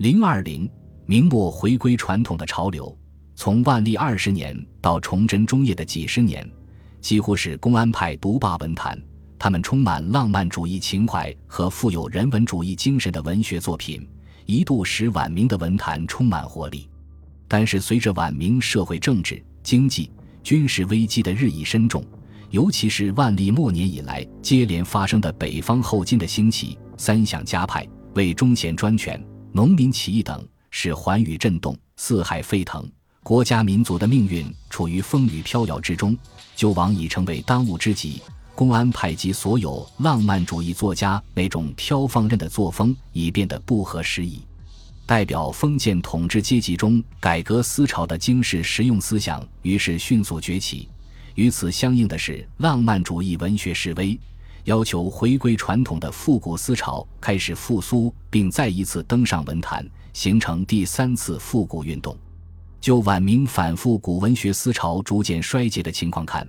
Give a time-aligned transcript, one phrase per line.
[0.00, 0.66] 零二零，
[1.04, 2.98] 明末回归传统的潮流，
[3.34, 6.50] 从万历二十年到崇祯中叶的几十年，
[7.02, 8.98] 几乎是公安派独霸文坛。
[9.38, 14.08] 他们充满浪漫主义情怀和富有人文主义精神的文学作品，
[14.46, 16.88] 一度使晚明的文坛充满活力。
[17.46, 20.10] 但是，随着晚明社会、政治、经济、
[20.42, 22.02] 军事危机的日益深重，
[22.48, 29.22] 尤其是万历末年以来接连发生的北方后金的兴起、三项加派、为忠贤专权。
[29.52, 32.88] 农民起义等使寰宇震动，四海沸腾，
[33.22, 36.16] 国家民族的命运处于风雨飘摇之中，
[36.54, 38.22] 救亡已成为当务之急。
[38.54, 44.42] 公安派及所有浪漫主义作家那种挑放任的作风已变得不合时宜。
[45.04, 50.88] 代表封建统治阶级中改革思潮的经世实用思想，于是迅速崛起。
[51.34, 54.16] 与此相应的是浪漫主义文学示威。
[54.64, 62.16] 要求回归传统的复古思潮开始复苏，并再一次登上文坛，形成第三次复古运动。
[62.80, 66.46] 就晚明反复古文学思潮逐渐衰竭的情况看，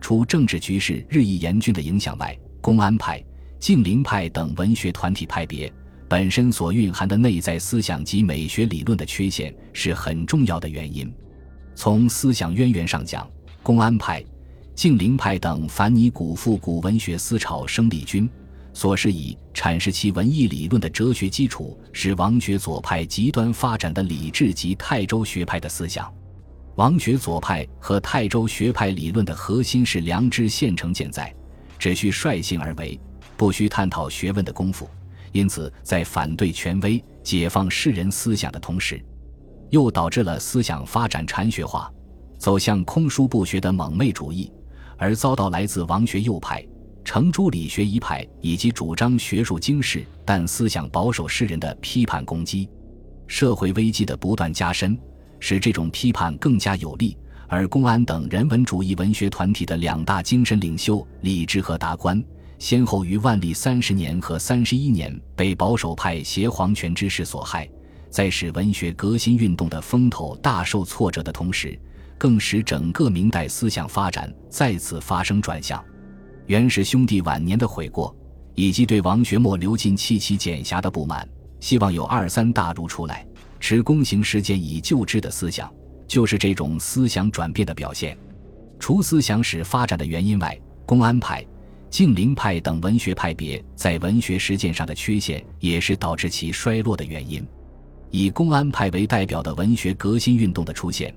[0.00, 3.22] 除政治局势日益严峻的影响外，公安派、
[3.58, 5.72] 静陵派等文学团体派别
[6.08, 11.12] 本身所蕴含的内在思想及美学理论的缺陷是很重要的原因。
[11.74, 13.28] 从思想渊源上讲，
[13.62, 14.24] 公安派。
[14.74, 18.28] 静陵派等反拟古复古文学思潮生力军，
[18.72, 26.12] 所是以阐释其文艺理论的哲学基础是王学左派极端发展的理智及泰州学派的思想。
[26.74, 31.32] 王学左派和泰州学派理论的核心是良知现成健在，
[31.78, 32.98] 只需率性而为，
[33.36, 34.88] 不需探讨学问的功夫。
[35.30, 39.00] 因此，在反对权威、解放世人思想的同时，
[39.70, 41.88] 又导致了思想发展禅学化，
[42.38, 44.50] 走向空疏不学的蒙昧主义。
[44.96, 46.64] 而遭到来自王学右派、
[47.04, 52.68] 程朱理学一派以及主张学术经世但思想保守诗人的批判攻击，
[53.26, 54.98] 社会危机的不断加深，
[55.38, 57.16] 使这种批判更加有力。
[57.46, 62.22] 而公安等人文主义文学团体的两大精神领袖李治和达观，
[62.58, 67.68] 先后于万历三十年和三十一年被保守派挟皇权之势所害，
[68.08, 71.78] 在使文学革新运动的风头大受挫折的同时。
[72.18, 75.82] 更使整个明代思想发展再次发生转向。
[76.46, 78.14] 元氏兄弟晚年的悔过，
[78.54, 81.28] 以及对王学墨流尽弃其简侠的不满，
[81.60, 83.26] 希望有二三大儒出来
[83.60, 85.72] 持公行实践以救治的思想，
[86.06, 88.16] 就是这种思想转变的表现。
[88.78, 91.42] 除思想史发展的原因外，公安派、
[91.88, 97.46] 静陵派等文学派别在文学实践上的缺陷，也是导致其衰落的原因。
[98.10, 101.14] 以公安派为代表的文学革新运动的出现。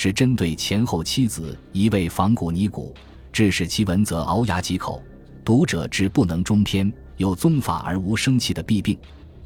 [0.00, 2.94] 是针对前后妻子一味仿古拟古，
[3.32, 5.02] 致使其文则熬牙几口，
[5.44, 8.96] 读者之不能中篇，有宗法而无生气的弊病。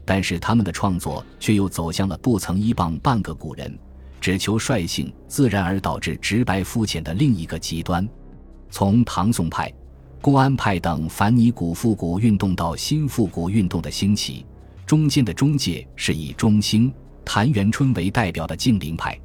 [0.05, 3.79] 但是他们的创作却又走向了不曾依傍半个古人，
[4.21, 8.07] 只求率性自然而导致直白肤浅的另一个极端。
[8.69, 9.73] 从唐宋派、
[10.21, 14.45] 公安派等反拟古复古运动到新复古运动的兴起，
[14.85, 16.93] 中间的中介是以中兴、
[17.25, 19.19] 谭元春为代表的静陵派。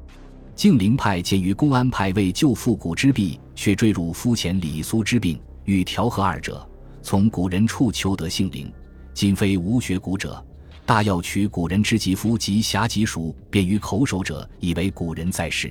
[0.58, 6.68] 静陵派鉴于公安派为救复古之弊，却坠入肤浅礼俗之病，欲调和二者，
[7.00, 8.68] 从古人处求得性灵。
[9.14, 10.44] 今非无学古者，
[10.84, 15.68] 大要取古人之疾夫及侠疾属，便于口手者，以为古人在世；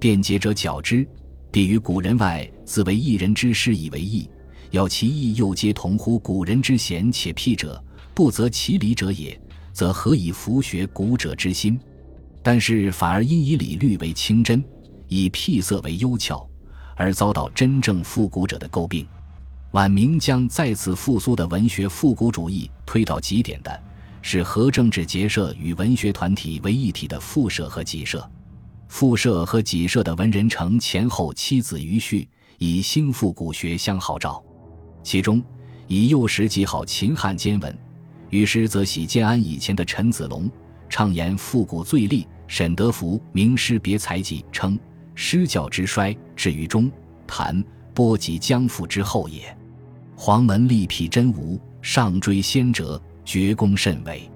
[0.00, 1.06] 辩解者矫之，
[1.52, 4.28] 必于古人外，自为一人之师以为义。
[4.72, 7.80] 要其义又皆同乎古人之贤且辟者，
[8.14, 9.40] 不择其理者也，
[9.72, 11.78] 则何以服学古者之心？
[12.42, 14.64] 但是反而因以礼律为清真，
[15.08, 16.48] 以辟色为优俏，
[16.96, 19.06] 而遭到真正复古者的诟病。
[19.72, 23.82] 晚明将再次复苏的文学复古主义推到极点的，
[24.22, 28.26] 是和政治结社与文学团体为一体的复社和己社。
[28.88, 34.42] 复社和己社的文人成前后七子余绪，以新复古学相号召。
[35.02, 35.42] 其中
[35.86, 37.78] 以幼时极好秦汉兼文，
[38.30, 40.50] 于是则喜建安以前的陈子龙，
[40.88, 42.26] 畅言复古最利。
[42.46, 44.78] 沈德福《名师别才记》称
[45.14, 46.90] ：“诗教之衰，至于中
[47.26, 49.54] 谭波及江父之后也。
[50.16, 54.30] 黄门立辟真无，上追先哲，绝功甚伟。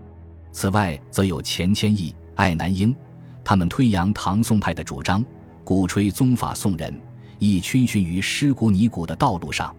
[0.52, 2.94] 此外，则有钱谦益、艾南英，
[3.42, 5.24] 他们推扬唐宋派的主张，
[5.64, 6.94] 鼓吹宗法宋人，
[7.38, 9.74] 亦逡巡于诗古拟古的道路上。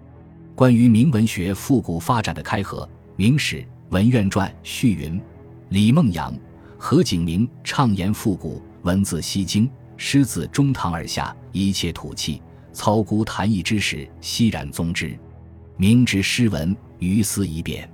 [0.55, 2.83] 关于明文学复古发展的开合，
[3.15, 3.57] 《明史·
[3.89, 5.21] 文苑传》序云：
[5.69, 6.35] 李梦阳。”
[6.85, 12.41] 何景明畅言复古，文字西京，诗自中唐而下，一切土气，
[12.73, 15.17] 操孤谈逸之时，悉然宗之。
[15.77, 17.89] 明之诗文，于斯一变。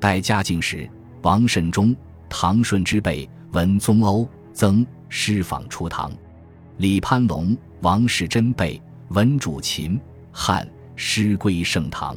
[0.00, 0.88] 待嘉靖时，
[1.20, 1.94] 王慎中、
[2.30, 6.10] 唐顺之辈文宗欧、曾师访初唐。
[6.78, 10.00] 李攀龙、王世贞辈，文主秦
[10.32, 12.16] 汉，诗归盛唐。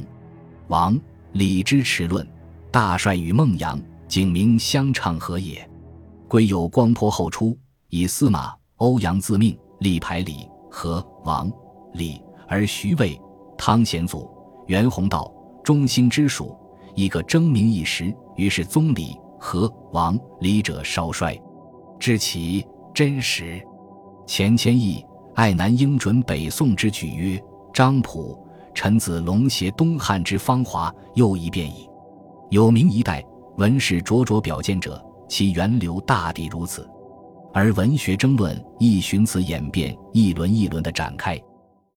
[0.68, 0.98] 王
[1.32, 2.26] 李之持论，
[2.70, 3.78] 大帅与孟阳，
[4.08, 5.68] 景明相唱和也。
[6.36, 7.56] 归有光颇后出，
[7.88, 11.50] 以司马欧阳自命，立排李和王
[11.94, 13.18] 李，而徐渭、
[13.56, 14.30] 汤显祖、
[14.66, 15.32] 袁宏道、
[15.64, 16.54] 中兴之属，
[16.94, 18.14] 一个争名一时。
[18.36, 21.40] 于是宗李和王李者稍衰，
[21.98, 22.62] 至其
[22.92, 23.58] 真实。
[24.26, 25.02] 钱谦益
[25.36, 27.42] 爱南应准北宋之举曰
[27.72, 28.38] ：“张溥
[28.74, 31.88] 臣子龙协东汉之芳华，又一变矣。”
[32.52, 33.24] 有名一代
[33.56, 36.88] 文士灼灼表见者，其源流大抵如此。
[37.54, 41.40] 而文学争论亦循此演变，一轮一轮的展开。